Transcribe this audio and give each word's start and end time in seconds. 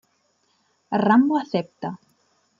Rambo 1.07 1.35
acepta. 1.43 1.89